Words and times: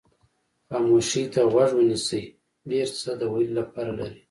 خاموشۍ 0.67 1.23
ته 1.33 1.41
غوږ 1.51 1.71
ونیسئ 1.75 2.23
ډېر 2.69 2.87
څه 3.01 3.11
د 3.19 3.21
ویلو 3.33 3.55
لپاره 3.59 3.91
لري. 3.99 4.19